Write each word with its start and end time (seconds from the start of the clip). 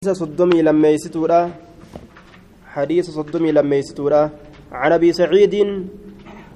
صدمي 0.00 0.62
لما 0.62 0.88
يستورا 0.88 1.50
حديث 2.72 3.10
صدمي 3.10 3.52
لما 3.52 3.76
يستورا 3.76 4.30
عن 4.72 4.92
أبي 4.92 5.12
سعيد 5.12 5.84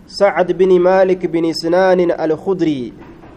سعد 0.06 0.52
بن 0.52 0.80
مالك 0.80 1.26
بن 1.26 1.52
سنان 1.52 2.00
الخدري 2.20 2.92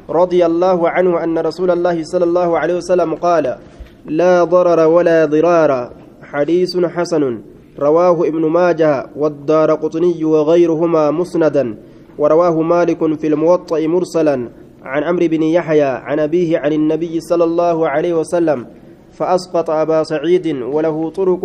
رضي 0.09 0.45
الله 0.45 0.89
عنه 0.89 1.23
أن 1.23 1.37
رسول 1.37 1.71
الله 1.71 2.03
صلى 2.03 2.23
الله 2.23 2.59
عليه 2.59 2.75
وسلم 2.75 3.15
قال 3.15 3.57
لا 4.05 4.43
ضرر 4.43 4.79
ولا 4.87 5.25
ضرار 5.25 5.91
حديث 6.23 6.77
حسن 6.77 7.41
رواه 7.79 8.27
ابن 8.27 8.43
ماجه 8.47 9.09
والدار 9.15 9.73
قطني 9.75 10.23
وغيرهما 10.23 11.11
مسندا 11.11 11.77
ورواه 12.17 12.61
مالك 12.61 13.19
في 13.19 13.27
الموطأ 13.27 13.79
مرسلا. 13.87 14.49
عن 14.83 15.03
عمرو 15.03 15.27
بن 15.27 15.43
يحيى 15.43 15.83
عن 16.07 16.19
أبيه 16.19 16.59
عن 16.59 16.73
النبي 16.73 17.19
صلى 17.19 17.43
الله 17.43 17.89
عليه 17.89 18.13
وسلم 18.13 18.86
فأسقط 19.17 19.69
أبا 19.69 20.03
سعيد 20.03 20.47
وله 20.61 21.09
طرق 21.09 21.43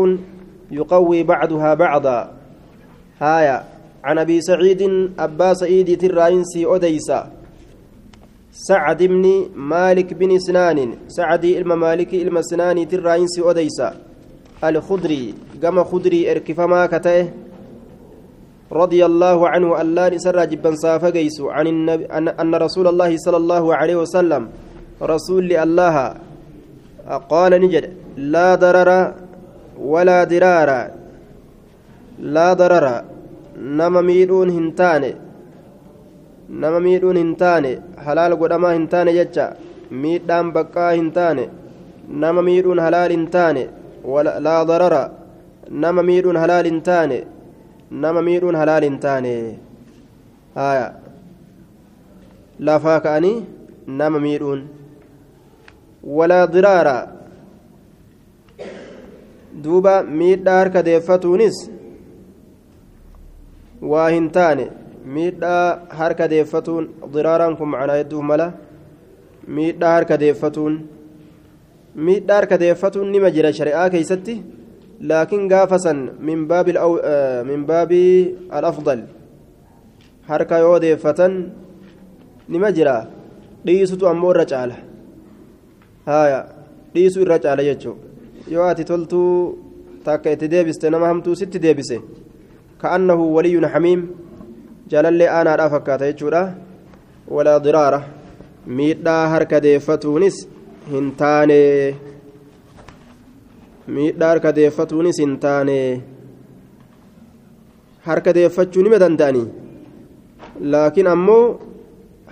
يقوي 0.70 1.22
بعضها 1.22 1.74
بعضا. 1.74 2.18
هايا 3.20 3.64
عن 4.04 4.18
أبي 4.18 4.40
سعيد 4.40 4.82
أبا 5.18 5.54
سعيد 5.54 5.88
تراينسي 6.00 6.66
أديسا 6.66 7.30
سعد 8.52 9.02
بن 9.02 9.24
مالك 9.56 10.14
بن 10.14 10.38
سنان 10.38 10.94
سعد 11.08 11.44
إلما 11.44 11.74
مالك 11.74 12.14
إلما 12.14 12.42
سنان 12.42 12.88
تراينسي 12.88 13.50
أديسا 13.50 13.94
الخدري 14.64 15.34
قام 15.62 15.84
خدري 15.84 16.30
اركفما 16.30 16.86
كتئه 16.86 17.28
رضي 18.72 19.04
الله 19.04 19.48
عنه 19.48 19.80
ألا 19.80 20.08
نسر 20.14 20.44
جبا 20.44 20.74
صافقيس 20.74 21.40
عن 21.40 21.66
النبي 21.66 22.04
أن 22.42 22.54
رسول 22.54 22.86
الله 22.88 23.16
صلى 23.16 23.36
الله 23.36 23.74
عليه 23.74 23.96
وسلم 23.96 24.48
رسول 25.02 25.52
الله 25.52 26.14
قال 27.30 27.52
نجد 27.60 27.84
لا 28.16 28.54
ضرر 28.54 29.14
ولا 29.78 30.24
درار 30.24 30.70
لا 32.20 32.52
ضرر 32.52 32.86
نما 33.58 34.00
ميدون 34.00 34.50
هنتاني 34.50 35.12
nama 36.60 36.80
miidhuun 36.84 37.16
hin 37.16 37.30
taane 37.40 37.70
halaal 38.06 38.34
godhamaa 38.40 38.72
hin 38.76 38.86
taane 38.94 39.12
jecha 39.18 39.44
miidhaan 40.04 40.48
baqqaa 40.56 40.90
hin 40.92 41.08
taane 41.18 41.44
nama 42.24 42.42
miidhuun 42.48 42.82
halaal 42.84 43.14
hin 43.14 43.26
taane 43.36 43.62
laa 44.46 44.58
darara 44.70 45.02
nama 45.84 46.02
miidhuun 46.08 46.40
halaal 46.42 46.68
hin 46.70 46.80
taane 46.88 47.18
nama 48.04 48.24
miidhuun 48.28 48.58
halaal 48.62 48.86
hin 48.88 48.98
taane 49.06 49.32
haya 50.58 50.86
lafaa 52.70 53.00
ka'anii 53.06 53.36
nama 54.02 54.20
miidhuun 54.26 54.62
diraara 56.02 56.96
duuba 59.62 60.02
miidhaa 60.02 60.58
harka 60.58 60.82
deeffatuunis 60.82 61.70
waa 63.90 64.08
hin 64.08 64.30
taane 64.30 64.66
miidhaa 65.04 65.78
harka 65.90 66.28
deeffatuun 66.30 66.84
diraaraan 67.14 67.56
kun 67.56 67.68
macnaa 67.68 67.96
hedduuf 68.00 68.24
mala 68.30 68.52
miidhaa 69.48 69.94
harka 69.96 70.16
deeffatuun 70.24 70.74
miidhaa 71.94 72.36
harka 72.36 72.58
deeffatuun 72.58 73.10
nima 73.14 73.30
jira 73.30 73.52
shari'aa 73.52 73.90
keeysatti 73.90 74.34
laakiin 75.08 75.48
gaafa 75.48 75.78
san 75.78 75.98
min 76.20 77.66
baabii 77.66 78.36
al-afdal 78.50 79.02
harka 80.28 80.58
yoo 80.58 80.78
deeffatan 80.84 81.32
nima 82.48 82.72
jira 82.72 82.96
dhiisutu 83.66 84.08
ammoo 84.08 84.30
irra 84.34 84.46
caala 84.52 84.76
haya 86.06 86.40
dhiisu 86.94 87.20
irra 87.24 87.38
caala 87.44 87.62
jechuu 87.68 87.96
yoo 88.54 88.66
ati 88.72 88.84
toltuu 88.90 89.30
takka 90.06 90.30
itti 90.34 90.48
deebiste 90.54 90.86
nama 90.90 91.06
hamtuu 91.12 91.34
sitti 91.40 91.58
deebise 91.64 91.96
ka'annahu 92.82 93.24
waliyyun 93.36 93.68
hamiim 93.74 94.00
jaalallee 94.92 95.28
aanaadhaa 95.36 95.70
fakkaata 95.74 96.08
jechuudha. 96.10 96.42
Walaa 97.34 97.58
diraara 97.64 98.00
miidhaa 98.78 99.28
harka 99.32 99.60
deeffatuunis 99.66 100.36
hin 100.92 101.06
taane. 101.20 101.58
Miidhaa 103.96 104.30
harka 104.32 104.52
deeffatuunis 104.58 105.20
hin 105.24 105.36
taane. 105.44 105.78
Harka 108.08 108.34
deeffachuu 108.38 108.82
nima 108.86 108.98
danda'anii 109.04 109.46
laakiin 110.74 111.12
ammoo 111.14 111.44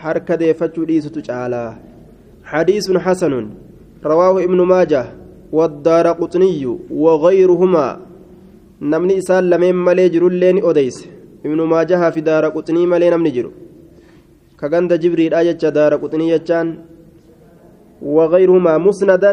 harka 0.05 0.37
deeffachuu 0.43 0.87
dhiisutu 0.91 1.23
caalaa 1.29 1.69
حديث 2.45 2.91
حسن 2.97 3.35
رواه 4.05 4.45
ابن 4.45 4.61
ماجه 4.61 5.05
والدار 5.53 6.07
قطني 6.21 6.79
وغيرهما. 6.91 7.87
نمني 8.81 9.19
إسان 9.19 9.51
لمن 9.51 9.75
ملي 9.85 10.09
جرولين 10.09 10.65
أديس 10.65 11.09
ابن 11.47 11.61
ماجه 11.63 12.11
في 12.11 12.21
دار 12.21 12.49
قطني 12.49 12.87
ملي 12.87 13.11
نمني 13.11 13.31
جرو. 13.31 13.51
كغند 14.61 14.93
جبريل 14.93 15.35
آية 15.35 15.63
دار 15.77 15.95
قطني 15.97 16.29
يجان 16.29 16.79
وغيرهما 18.03 18.79
مسندا. 18.79 19.33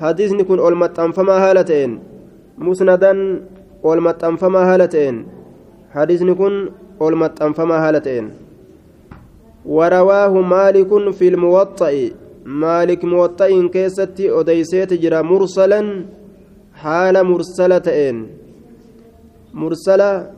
حديث 0.00 0.32
نكون 0.32 0.58
أولمت 0.58 0.98
أنفما 0.98 1.32
هالتين. 1.32 1.90
مسندا 2.58 3.12
أولمت 3.84 4.24
أنفما 4.24 4.74
هالتين. 4.74 5.14
حديث 5.94 6.22
نكون 6.22 6.54
أولمت 7.00 7.42
أنفما 7.42 7.76
هالتين. 7.88 8.45
ورواه 9.66 10.40
مالك 10.40 11.10
في 11.10 11.28
الموطأ 11.28 12.10
مالك 12.44 13.04
موطأ 13.04 13.68
كيستي 13.68 14.30
أديسيت 14.40 14.92
جرى 14.92 15.22
مرسلا 15.22 16.04
حال 16.74 17.24
مرسلتين 17.24 18.26
مرسلة 19.54 20.30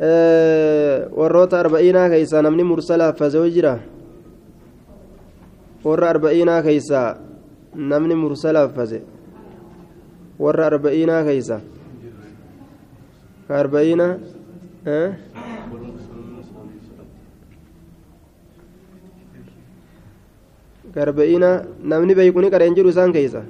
أه 0.00 1.08
warroota 1.16 1.60
arba'iinaa 1.60 2.08
keeysaa 2.08 2.42
namni 2.42 2.64
mursalaaf 2.64 3.18
fasoo 3.18 3.46
jira 3.54 3.78
warra 5.84 6.08
arba'iinaa 6.10 6.62
keeysaa 6.62 7.16
namni 7.74 8.14
mursalaaf 8.14 8.74
fase 8.76 9.02
warra 10.40 10.66
arba'iinaa 10.66 11.22
keeysa 11.28 11.60
ka 13.48 13.54
garba'iina 20.94 21.50
namni 21.92 22.14
beeykuni 22.18 22.48
qareen 22.54 22.74
jiru 22.78 22.88
isaan 22.94 23.12
keeysa 23.16 23.42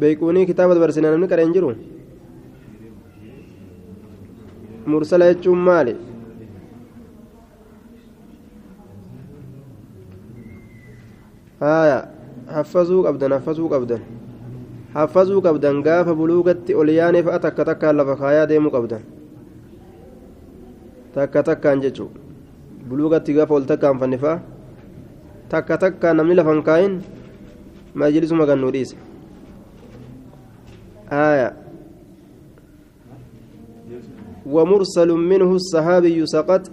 beeykuunii 0.00 0.46
kitaaba 0.50 0.74
dabarsine 0.78 1.08
namni 1.10 1.28
qareen 1.32 1.52
jiru 1.56 1.70
mursala 4.92 5.24
jechuun 5.32 5.60
maali 5.68 5.94
haya 11.60 12.08
haffazuu 12.54 13.02
qabdan 13.06 13.32
haffazuu 13.36 13.68
qabdan 13.72 14.02
haffazuu 14.94 15.40
qabdan 15.42 15.82
gaafa 15.82 16.14
buluugatti 16.14 16.74
ol 16.74 16.88
yaanee 16.98 17.22
fa'a 17.26 17.38
takka 17.46 17.64
takkaan 17.70 17.96
lafa 17.98 18.14
kaayaa 18.22 18.46
deemuu 18.48 18.70
qabdan 18.76 19.02
takka 21.14 21.42
takkaan 21.50 21.82
jechuudha 21.82 22.20
buluugatti 22.88 23.36
gaafa 23.36 23.54
ol 23.54 23.68
takkaan 23.70 24.00
fannifaa 24.00 24.38
takka 25.52 25.78
takkaan 25.84 26.16
namni 26.16 26.34
lafan 26.40 26.62
kaayin 26.62 26.94
majlisuma 27.94 28.48
gannuu 28.48 28.72
dhiise 28.72 29.08
آية 31.12 31.56
ومرسل 34.46 35.08
منه 35.08 35.50
الصحابي 35.54 36.26
سقط 36.26 36.70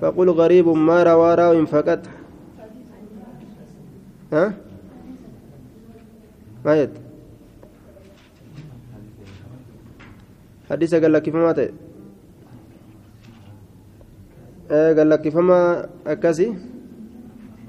فقل 0.00 0.30
غريب 0.30 0.68
ما 0.68 1.02
روى 1.02 1.34
راو 1.34 1.66
فقط 1.66 2.00
ها 4.32 4.54
ما 6.64 6.74
يد 6.82 6.90
حديث 10.70 10.94
قال 10.94 11.12
لك 11.12 11.30
فما 11.30 11.52
تي 11.52 11.70
فما 15.30 15.86
أكسي 16.06 16.54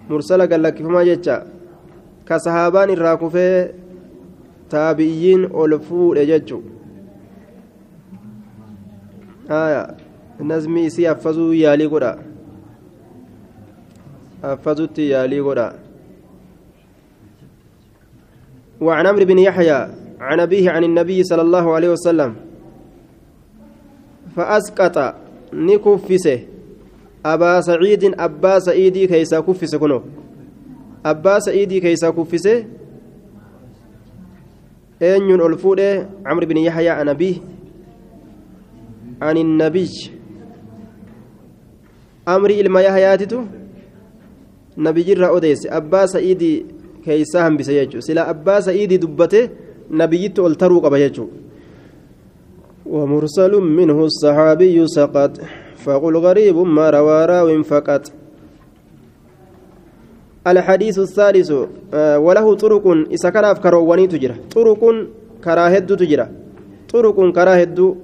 مرسل 0.10 0.42
قال 0.52 0.64
لك 0.64 0.78
فما 0.84 1.04
جتشا 1.04 1.38
كصحابان 2.28 2.90
الراكوفي 2.90 3.82
taabiyyiin 4.72 5.50
ol 5.54 5.80
fuudhe 5.88 6.24
jechuun 6.32 6.64
nazmi 10.52 10.86
isii 10.90 11.08
affazuu 11.14 11.54
yaalii 11.54 11.90
godha. 11.94 12.18
Affazutti 14.44 15.10
yaalii 15.14 15.42
godha. 15.42 15.74
وعن 18.82 19.06
عمرو 19.08 19.26
بن 19.26 19.40
يحيى 19.40 19.80
عن 20.20 20.40
أبيه 20.40 20.70
عن 20.72 20.84
النبي 20.84 21.24
صلى 21.24 21.42
الله 21.42 21.66
عليه 21.76 21.90
وسلم 21.90 22.36
فأسقط 24.36 25.16
نكفسه 25.54 26.40
أبا 27.26 27.62
سعيد 27.62 28.04
أبا 28.20 28.60
سعيد 28.60 28.98
كيسا 28.98 29.40
كفس 29.40 29.76
كنو 29.76 30.02
abbaa 31.04 31.40
sa'iidii 31.42 31.82
keeysaa 31.82 32.12
kuffise 32.12 32.54
eenyuun 35.10 35.42
ol 35.42 35.56
fuudhee 35.64 36.06
camr 36.26 36.46
bin 36.46 36.58
yaxyaa 36.64 37.00
an 37.02 37.10
abii 37.14 37.36
an 39.28 39.38
innabiy 39.44 39.94
amri 42.34 42.60
ilma 42.64 42.82
yaxyaatitu 42.88 43.40
nabiyyirraa 44.78 45.32
odeesse 45.38 45.74
abbaa 45.80 46.06
sa'iidii 46.14 46.66
keeysaa 47.06 47.44
hambise 47.48 47.74
jechuu 47.80 48.06
sila 48.08 48.28
abbaa 48.34 48.62
sa'iidii 48.68 49.02
dubbate 49.02 49.42
nabiyyitti 49.90 50.42
ol 50.42 50.56
taruu 50.56 50.82
qaba 50.82 51.00
jechuu 51.06 51.30
ومرسل 52.92 53.54
منه 53.62 54.00
الصحابي 54.04 54.88
سقط 54.88 55.34
فقل 55.86 56.18
غريب 56.18 56.58
ما 56.58 56.90
روى 56.90 57.26
راو 57.26 57.64
فقط. 57.64 58.04
الحديث 60.48 61.00
الثالث 61.00 61.52
آه 61.94 62.20
وله 62.20 62.56
طرق 62.56 62.86
إذا 62.88 63.30
كان 63.30 63.46
أفكاروني 63.46 64.08
تجرى. 64.08 64.36
طرق 64.56 64.82
كراهد 65.44 65.90
تجرى. 65.98 66.28
طرق 66.90 67.18
كراهد 67.36 67.96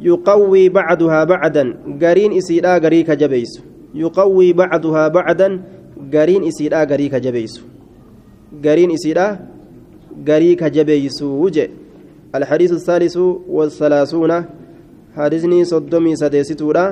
يقوي 0.00 0.68
بعضها 0.68 1.24
بعدا. 1.24 1.64
قرين 2.02 2.32
إسيدا 2.32 2.78
قريك 2.78 3.10
جبيس 3.10 3.52
يقوي 3.94 4.52
بعضها 4.52 5.08
بعدا. 5.08 5.48
قرين 6.14 6.42
إسيدا 6.44 6.80
قريك 6.84 7.14
جبيس 7.14 7.54
قرين 8.64 8.90
إسيدا 8.90 9.26
قريك 10.28 10.64
جبيس 10.64 11.22
وجه. 11.22 11.70
الحديث 12.34 12.72
الثالث 12.72 13.16
والثلاثون 13.48 14.32
حديثني 15.16 15.64
صدمي 15.64 16.16
سديستورا 16.16 16.86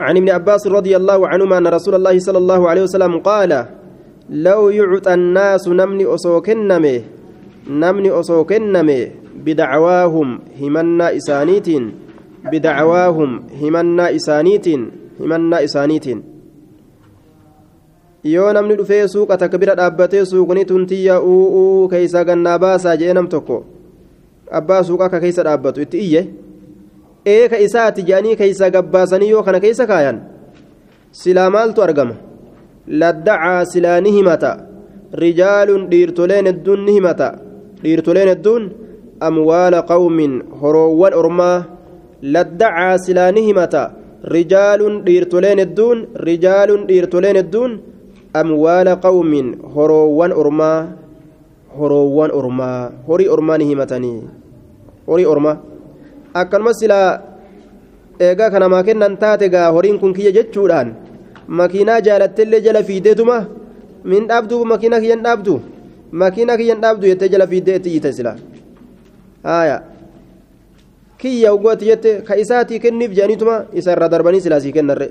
عن 0.00 0.16
ابن 0.16 0.28
عباس 0.30 0.66
رضي 0.66 0.96
الله 0.96 1.28
عنهما 1.28 1.58
أن 1.58 1.66
رسول 1.66 1.94
الله 1.94 2.18
صلى 2.18 2.38
الله 2.38 2.60
عليه 2.70 2.82
وسلم 2.82 3.18
قال 3.18 3.66
لو 4.30 4.70
يعطى 4.70 5.14
الناس 5.14 5.68
نمني 5.68 6.14
أسوكنمي 6.14 6.96
نمني 7.70 8.10
أسوكنمي 8.20 9.00
بدعواهم 9.44 10.28
همنا 10.60 11.16
إسانيت 11.16 11.68
بدعواهم 12.52 13.30
همنا 13.60 14.04
إسانيت 14.16 14.66
همنا 15.20 15.64
إسانيت 15.64 16.06
yoo 18.24 18.52
namni 18.52 18.76
dhufee 18.76 19.08
suuqa 19.08 19.36
takka 19.40 19.56
bira 19.58 19.74
dhaabbatee 19.74 20.28
suuqni 20.28 20.64
tuntiyya 20.68 21.14
u'uu 21.24 21.88
keeysaa 21.88 22.24
gannaa 22.28 22.58
baasaa 22.60 22.96
jee 23.00 23.12
nam 23.16 23.28
tokko 23.32 23.79
abbaa 24.58 24.82
suuqa 24.88 25.04
akka 25.08 25.20
keessa 25.24 25.42
dhaabbatu 25.46 25.82
itti 25.84 25.98
iyye 26.06 26.22
eeka 27.34 27.58
isaati 27.66 28.02
jedhanii 28.08 28.36
keeysaa 28.40 28.70
gabbaasanii 28.76 29.30
yoo 29.34 29.42
kana 29.46 29.60
keessa 29.64 29.86
kaayan 29.90 30.18
silaa 31.22 31.50
maaltu 31.56 31.82
argama 31.86 32.14
laddacaa 33.02 33.64
silaa 33.72 34.00
ni 34.00 34.12
himata 34.16 34.52
rijaalun 35.22 35.86
dhiirtoleen 35.90 36.46
hedduun 36.50 36.84
ni 36.86 36.92
himata 36.98 37.28
dhiirtoleen 37.82 38.28
hedduun 38.32 38.70
amwaala 39.28 39.82
qawmin 39.92 40.42
horoowwan 40.60 41.14
ormaa 41.22 41.56
laddacaa 42.36 42.98
silaa 43.06 43.30
ni 43.36 43.42
himata 43.48 43.82
rijaalun 44.34 45.02
dhiirtoleen 45.06 45.58
hedduun 45.64 46.06
rijaalun 46.28 46.86
dhiirtoleen 46.88 47.36
hedduun 47.42 47.78
amwaala 48.42 48.96
qawmin 49.06 49.46
horoowwan 49.74 50.32
ormaa 50.42 50.78
horoowwan 51.78 52.30
ormaa 52.40 52.90
horii 53.08 53.28
ormaa 53.34 53.58
ni 53.58 53.64
himatanii 53.70 54.20
horii 55.10 55.26
ormaa. 55.34 55.56
Akkanuma 56.40 56.72
silaa 56.80 57.08
eegaa 58.26 58.50
kanamaa 58.54 58.82
kennan 58.88 59.16
taate 59.22 59.48
gaa 59.54 59.68
horiin 59.74 59.98
kun 60.00 60.12
kiyya 60.16 60.32
jechuudhaan 60.38 60.88
makiinaa 61.58 62.00
jaalattellee 62.06 62.60
jala 62.66 62.82
fiideetuma 62.88 63.36
min 64.12 64.28
dhaabdu 64.30 64.64
makiinaa 64.72 65.00
kiyyan 65.04 65.22
dhaabdu 65.26 65.54
makiinaa 66.22 66.56
kiyyan 66.60 66.80
dhaabdu 66.82 67.06
jettee 67.10 67.28
jala 67.34 67.46
fiidee 67.46 67.76
itti 67.80 67.90
iyite 67.94 68.12
sila. 68.12 68.32
Haaya. 69.44 69.76
Kiyya 71.20 71.54
uggootti 71.54 71.84
jette 71.90 72.10
ka 72.28 72.34
isaatii 72.42 72.78
kenniif 72.84 73.12
jedhaniituma 73.16 73.56
isa 73.72 73.92
irraa 73.96 74.08
darbanii 74.14 74.40
silaasii 74.44 74.72
kennarre 74.76 75.08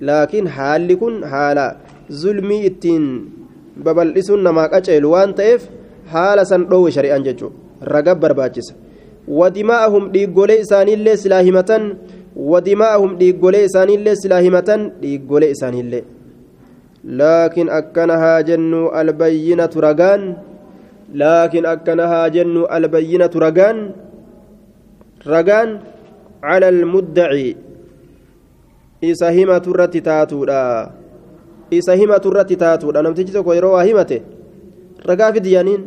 laakiin 0.00 0.46
haalli 0.56 0.96
kun 1.02 1.20
haala 1.32 1.66
zulmii 2.22 2.62
ittiin 2.70 3.04
babal'isuun 3.84 4.42
namaa 4.46 4.68
qaceelu 4.72 5.10
waan 5.14 5.34
ta'eef 5.38 5.68
haala 6.14 6.44
san 6.44 6.66
dhoowwe 6.70 6.90
shari'aan 6.96 7.22
jechuudha. 7.28 7.56
Raga 7.94 8.14
barbaachisa 8.14 8.74
dhiiggolee 9.28 10.60
isaaniillee 10.64 11.16
silaa 11.16 11.42
himatan 11.42 11.96
wadimaa'ahum 12.36 13.16
dhiiggolee 13.18 13.64
isaaniillee 13.64 14.16
silaa 14.22 14.40
himatan 14.46 14.92
dhiiggolee 15.02 15.50
isaaniillee 15.56 16.04
laakiin 17.04 17.70
akkana 17.70 18.18
haa 18.18 18.42
jennu 18.42 18.88
albayyinatu 19.00 19.80
ragaan 19.80 20.36
laakiin 21.14 21.66
akkana 21.66 22.08
haa 22.08 22.28
jennu 22.30 22.66
albayyinatu 22.66 23.40
ragaan 23.46 23.94
ragaan 25.26 25.80
cala 26.42 26.66
almuddaci 26.74 27.56
isa 29.00 29.30
himatu 29.30 29.70
irratti 29.74 30.00
taatuudha 30.00 30.60
isa 31.70 31.92
himatu 31.96 32.28
irratti 32.32 32.56
taatuudha 32.56 33.02
namtichi 33.02 33.32
tokko 33.32 33.54
yeroo 33.54 33.72
waa 33.76 33.84
himate 33.88 34.22
ragaa 35.10 35.32
fidiyaniin 35.32 35.82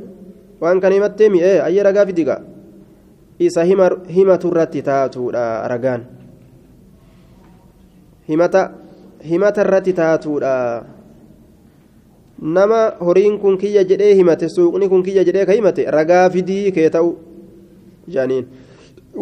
waan 0.62 0.80
kana 0.81 0.95
himattee 0.95 1.30
mi'ee 1.30 1.57
ayyee 1.62 1.84
ragaa 1.84 2.06
fidiga 2.06 2.42
isa 3.39 3.63
himatu 3.63 4.48
irratti 4.51 4.81
taatuudha 4.81 5.68
ragaan 5.68 6.06
himata 8.28 9.62
irratti 9.62 9.94
taatuudha 9.94 10.54
nama 12.42 12.81
horiin 13.00 13.39
kun 13.39 13.57
kiyya 13.57 13.84
jedhee 13.84 14.13
himate 14.16 14.50
suuqni 14.50 14.89
kun 14.89 15.04
kiyya 15.04 15.24
jedhee 15.24 15.45
ka 15.45 15.54
himate 15.54 15.86
ragaa 15.98 16.30
fidii 16.30 16.72
kee 16.72 16.89
ta'u 16.89 17.16
jaaniin 18.16 18.48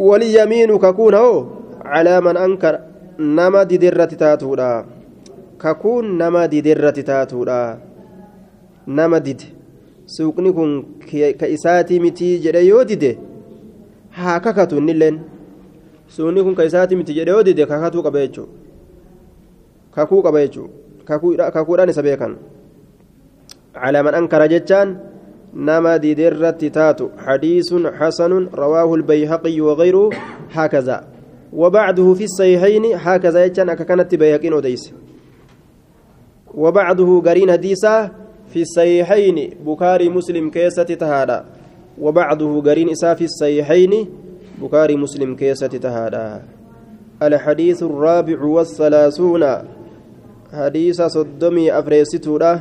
waliyamiinu 0.08 0.80
kakuun 0.80 1.16
hoo 1.22 1.38
calaa 1.84 2.36
ankara 2.44 2.80
nama 3.18 3.66
didirratti 3.70 4.16
taatuudha 4.24 4.86
kakuun 5.58 6.18
nama 6.18 6.48
didirratti 6.52 7.04
taatuudha 7.04 7.60
nama 8.88 9.20
dide 9.20 9.46
suuqni 10.06 10.54
kun 10.54 10.74
ka 11.40 11.48
isaatii 11.48 12.00
mitii 12.00 12.40
jedhe 12.40 12.68
yoo 12.68 12.84
dide 12.84 13.18
haa 14.18 14.40
kakatu 14.40 14.78
innilleen 14.82 15.20
suuqni 16.08 16.44
kun 16.44 16.56
ka 16.56 16.64
miti 16.96 17.14
jedhe 17.14 17.32
yoo 17.32 17.44
dide 17.44 17.66
kakatuu 17.66 18.04
qaba 18.04 18.20
jechuu 18.20 18.48
kakuu 19.96 20.22
qaba 20.24 20.40
jechuu 20.46 20.70
kakuudhaan 21.54 21.90
isa 21.90 22.04
beekan 22.04 22.38
calaa 23.74 24.04
man 24.04 24.16
ankara 24.16 24.48
jechaan 24.48 24.98
nama 25.54 26.00
didirratti 26.00 26.70
taatu 26.70 27.12
xadiisun 27.26 27.92
xasanun 28.00 28.50
rawaahu 28.62 28.98
lbayhaqiyyu 29.02 29.68
wagayruhu 29.70 30.14
haakaza 30.56 31.16
وبعده 31.56 32.14
في 32.14 32.24
الصحيحين 32.24 32.86
هكذا 32.96 33.46
يجان 33.46 33.70
أككنت 33.70 34.16
بيقين 34.16 34.54
أديس 34.54 34.94
وبعده 36.54 37.22
قرين 37.26 37.52
حديثا 37.52 38.12
في 38.48 38.62
الصحيحين 38.62 39.54
بكاري 39.66 40.10
مسلم 40.10 40.50
كيسة 40.50 40.84
تهادا 40.84 41.46
وبعده 42.02 42.62
قرين 42.66 42.90
إسا 42.90 43.14
في 43.14 43.24
الصحيحين 43.24 43.94
بكاري 44.62 44.96
مسلم 44.96 45.36
كيسة 45.36 45.68
تهادا. 45.68 46.42
الحديث 47.24 47.84
الرابع 47.84 48.44
والثلاثون 48.44 49.44
حديث 50.54 51.02
صدمي 51.02 51.80
أفريستودا. 51.80 52.60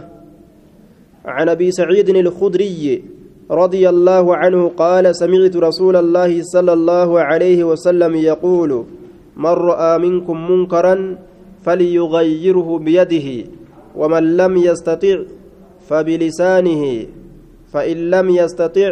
عن 1.25 1.49
أبي 1.49 1.71
سعيد 1.71 2.09
الخدري 2.09 3.03
رضي 3.51 3.89
الله 3.89 4.37
عنه 4.37 4.69
قال 4.77 5.17
سمعت 5.17 5.57
رسول 5.57 5.97
الله 5.97 6.43
صلى 6.43 6.73
الله 6.73 7.21
عليه 7.21 7.65
وسلم 7.65 8.15
يقول 8.15 8.85
من 9.37 9.47
رأى 9.51 9.99
منكم 9.99 10.51
منكرا 10.51 11.19
فليغيره 11.65 12.79
بيده 12.79 13.51
ومن 13.97 14.37
لم 14.37 14.57
يستطع 14.57 15.17
فبلسانه 15.89 17.07
فإن 17.73 17.97
لم 18.11 18.31
يستطع 18.31 18.91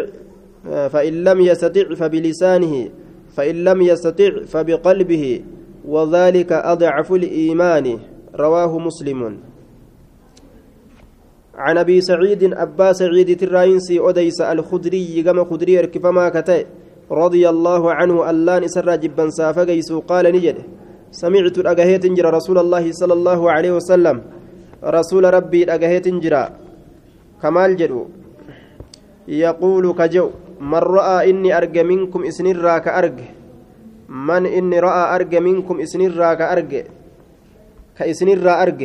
فإن 0.65 1.25
لم 1.25 1.41
يستطع 1.41 1.95
فبلسانه 1.95 2.89
فإن 3.37 3.65
لم 3.65 3.83
يستطع 3.83 4.31
فبقلبه 4.47 5.43
وذلك 5.89 6.53
أضعف 6.53 7.13
الإيمان 7.13 7.99
رواه 8.35 8.79
مسلم. 8.79 9.39
عن 11.55 11.79
أبي 11.79 12.01
سعيد 12.01 12.55
أبا 12.55 12.93
سعيد 12.93 13.43
الراينسي 13.43 13.99
أوديس 14.01 14.41
الخدري 14.41 15.23
كما 15.23 15.45
خدري 15.45 15.79
اركفما 15.79 16.29
كتئ 16.29 16.67
رضي 17.11 17.49
الله 17.49 17.93
عنه 17.93 18.31
اللان 18.31 18.65
إسر 18.65 18.97
جبا 18.97 19.31
سافقيس 19.31 19.93
قال 19.93 20.25
نجد 20.33 20.57
سمعت 21.11 21.59
الاغهيت 21.59 22.07
جرى 22.07 22.31
رسول 22.31 22.59
الله 22.59 22.93
صلى 22.93 23.13
الله 23.13 23.51
عليه 23.51 23.73
وسلم 23.77 24.17
رسول 24.85 25.25
ربي 25.35 25.65
الاغهيت 25.65 26.09
جرى 26.09 26.45
كمال 27.43 27.77
جدو 27.77 28.01
يقول 29.29 29.85
كجو 29.99 30.31
من 30.71 30.83
راى 30.97 31.31
اني 31.31 31.51
ارج 31.59 31.77
منكم 31.91 32.21
اسنرا 32.31 32.79
كارج 32.87 33.19
من 34.09 34.45
اني 34.59 34.79
راى 34.87 35.03
ارج 35.15 35.33
منكم 35.47 35.77
اسنرا 35.85 36.35
كارج 36.41 36.73
كاسنرا 37.99 38.55
ارج 38.63 38.83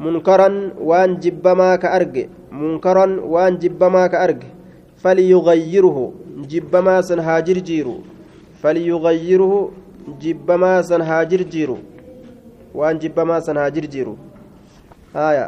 munkaran 0.00 0.72
waan 0.88 1.20
jibbamaa 1.20 1.76
ka 1.82 1.92
arge 1.92 2.22
munkaran 2.50 3.18
waan 3.32 3.58
jibbamaa 3.62 4.08
ka 4.08 4.20
arge 4.26 4.46
falyugayyiruhu 5.02 6.04
jibbamaa 6.52 7.02
san 7.08 7.20
haa 7.26 7.40
jirjiiru 7.48 7.94
falyugayyiruhu 8.62 9.58
jibbamaa 10.22 10.82
san 10.90 11.02
haa 11.08 11.24
jirjiiru 11.32 11.76
waan 12.74 13.00
jibbamaa 13.02 13.40
san 13.48 13.60
haa 13.62 13.70
jirjiiru 13.76 14.14
haya 15.12 15.46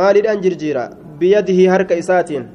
maaliidhaan 0.00 0.40
jirjiira 0.46 0.90
biyadihi 1.20 1.66
harka 1.74 2.00
isaatiin 2.02 2.46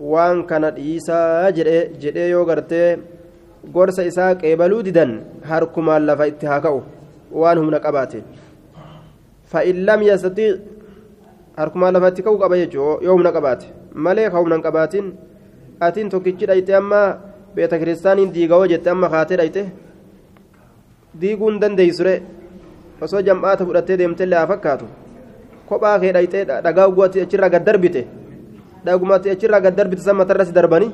waan 0.00 0.44
kana 0.50 0.70
dhiisaa 0.76 1.50
jedhee 1.56 2.28
yoo 2.30 2.44
gartee 2.50 2.98
gorsa 3.74 4.02
isaa 4.10 4.34
qeebaluu 4.42 4.82
didan 4.86 5.12
harkumaan 5.50 6.06
lafa 6.10 6.26
itti 6.32 6.46
haa 6.50 6.60
ka'u 6.66 6.80
waan 7.42 7.58
humna 7.60 7.80
qabaate 7.86 8.22
fa'in 9.52 9.84
lam 9.88 10.02
yastatii 10.10 10.52
harkumaan 11.56 11.94
lafa 11.94 12.08
itti 12.12 12.22
ka'u 12.28 12.38
qaba 12.42 12.56
jechuun 12.62 13.02
yoo 13.04 13.12
humna 13.16 13.32
qabaate. 13.36 13.66
Malee 13.94 14.30
ka 14.30 14.38
humna 14.38 14.54
hin 14.56 14.62
qabaatin 14.68 15.06
atiin 15.86 16.08
tokkichi 16.10 16.46
dhayte 16.50 16.74
amma 16.80 17.00
beeta 17.54 17.78
kiristaaniin 17.78 18.32
diigawoo 18.34 18.66
jette 18.72 18.90
amma 18.90 19.08
kaatee 19.14 19.36
dhayte 19.40 19.62
diiguu 21.20 21.50
hin 21.50 21.60
dandeeysure 21.60 22.14
osoo 23.06 23.20
jam'aata 23.28 23.64
fudhattee 23.66 23.96
deemtellee 24.00 24.38
haa 24.38 24.46
fakkaatu 24.52 24.86
kophaa 25.68 25.98
kee 26.02 26.12
dhayxee 26.16 26.44
dhagaa 26.66 26.86
uggatti 26.92 27.20
achirraa 27.24 27.48
gad 27.54 27.64
darbite 27.68 28.02
dhagumatti 28.84 29.30
achirraa 29.30 29.60
gad 29.60 29.76
darbite 29.76 30.02
san 30.02 30.16
matarratti 30.16 30.52
darbanii 30.52 30.92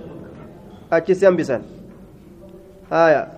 achisi 0.90 1.24
hambisan. 1.26 1.62
Haya 2.90 3.36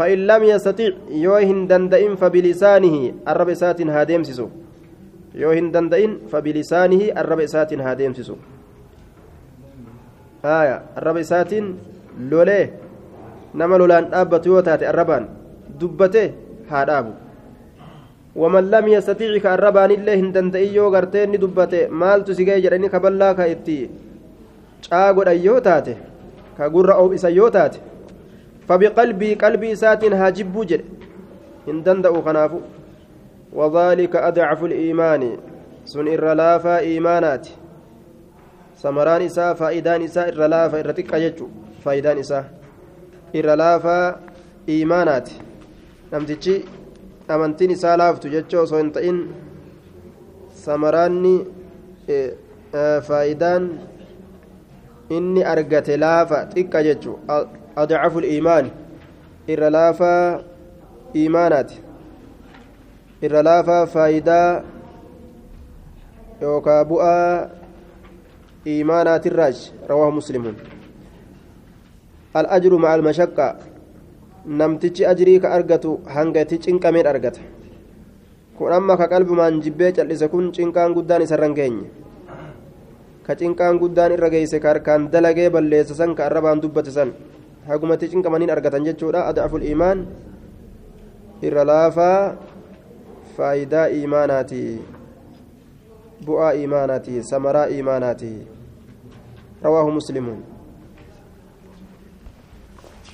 فإن 0.00 0.18
لم 0.26 0.42
يستطيع 0.44 0.92
يوهن 1.10 1.66
دندئن 1.68 2.16
فبلسانه 2.16 2.96
الرب 3.28 3.50
سات 3.54 3.80
هادمسسو 3.82 4.46
يوهن 5.34 5.68
دندئن 5.74 6.12
فبلسانه 6.32 7.02
الرب 7.20 7.40
سات 7.46 7.70
هادمسسو 7.74 8.36
آية 10.44 10.76
الرب 10.98 11.22
سات 11.22 11.52
لوليه 12.30 12.66
نما 13.54 13.76
لولان 13.76 14.04
أبت 14.14 14.46
يوتات 14.46 14.82
الربان 14.82 15.24
دبته 15.80 16.26
هادابو 16.70 17.12
ومن 18.36 18.70
لم 18.70 18.88
يستطيع 18.88 19.38
كالربان 19.38 19.90
الله 19.90 20.14
هندندئي 20.14 20.74
يو 20.74 20.88
غرتين 20.94 21.32
دبته 21.32 21.88
مالتو 21.88 22.32
سيجي 22.32 22.60
جراني 22.60 22.88
كبلا 22.88 23.32
كايتي. 23.32 23.90
ka 26.60 26.68
gurra 26.68 27.00
oo'isa 27.00 27.30
yoo 27.30 27.50
taate 27.50 27.80
فبقلبي 28.68 29.34
قلبي 29.34 29.74
سات 29.74 30.04
هاجب 30.04 30.54
جد 30.66 30.84
إن 31.68 31.82
دندأ 31.82 32.20
خناف 32.22 32.52
وذلك 33.52 34.16
أضعف 34.16 34.64
الإيمان. 34.64 35.22
سن 35.84 36.08
إرلافا 36.08 36.78
إيمانات. 36.78 37.48
سمران 38.76 39.22
إساء 39.22 39.54
فائدان 39.54 40.02
إساء 40.02 40.28
إرلافا 40.28 40.80
إرتك 40.80 41.14
أجج 41.14 41.38
فائدان 41.84 42.18
إساء 42.18 42.44
إرلافا 43.36 44.16
إيمانات. 44.68 45.28
نمتشي 46.12 46.54
amantiin 47.34 47.70
isaa 47.76 47.96
laaftu 47.98 48.28
jechoo 48.34 48.62
osoo 48.62 48.78
hin 48.78 48.92
ta'in 48.96 49.18
samaraanni 50.64 51.34
faayidaan 53.08 53.68
inni 55.18 55.44
argate 55.52 55.96
laafa 56.04 56.40
xiqqa 56.54 56.82
jechu 56.88 57.18
adcafu 57.84 58.20
liimaan 58.26 58.72
irra 59.54 59.70
laafaa 59.76 60.40
iimaanaati 61.22 61.76
irra 63.28 63.44
laafaa 63.50 63.86
faayidaa 63.94 64.50
yookaa 66.42 66.82
bu'aa 66.92 67.48
iimaanaatirraaj 68.74 69.56
rawaahu 69.88 70.12
muslimuun 70.20 70.56
الأجر 72.36 72.76
مع 72.76 72.94
المشقة 72.94 73.56
namtichi 74.46 75.04
ajrii 75.06 75.40
ka 75.40 75.52
argatu 75.52 76.00
hangati 76.06 76.58
cinqameen 76.58 77.06
argata 77.06 77.40
kun 78.56 78.72
amma 78.72 78.96
ka 78.96 79.08
qalbumaan 79.08 79.60
jibbee 79.60 79.92
cal'ise 79.92 80.28
kun 80.32 80.52
cinqaan 80.52 80.94
guddaan 80.96 81.22
isarran 81.22 81.54
geenye 81.54 81.88
ka 83.26 83.34
cinqaan 83.36 83.78
guddaan 83.78 84.12
irra 84.16 84.28
geeyse 84.32 84.56
ka 84.60 84.68
harkaan 84.72 85.10
dalagee 85.12 85.50
balleessa 85.50 85.94
san 85.94 86.14
ka 86.14 86.24
arrabaan 86.28 86.60
dubbate 86.60 86.90
san 86.90 87.12
hagumatti 87.68 88.08
cinqamaniin 88.08 88.50
argatan 88.50 88.84
jechuudha 88.84 89.28
adaful 89.28 89.62
iimaan 89.62 90.06
irra 91.44 91.64
laafaa 91.64 92.36
faayidaa 93.36 93.88
iimaanaati 93.96 94.62
bu'aa 96.26 96.52
iimaanaati 96.60 97.20
samaraa 97.24 97.68
iimaanaati 97.72 98.32
rawaahu 99.64 99.90
muslimuun 100.00 100.40